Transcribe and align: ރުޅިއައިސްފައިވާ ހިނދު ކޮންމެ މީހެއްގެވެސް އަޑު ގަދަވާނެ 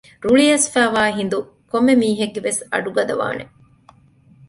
ރުޅިއައިސްފައިވާ 0.27 1.03
ހިނދު 1.17 1.37
ކޮންމެ 1.71 1.93
މީހެއްގެވެސް 2.01 2.61
އަޑު 2.71 2.89
ގަދަވާނެ 2.95 3.45